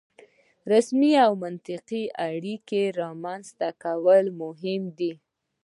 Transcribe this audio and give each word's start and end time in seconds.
رسمي 0.71 1.11
او 1.25 1.31
منطقي 1.43 2.03
اړیکې 2.29 2.81
رامنځته 3.01 3.67
کول 3.83 4.25
مهم 4.41 4.83
دي. 4.97 5.11